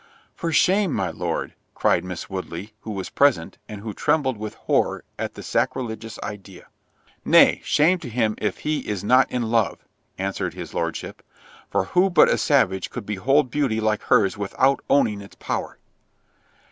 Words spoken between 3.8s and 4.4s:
who trembled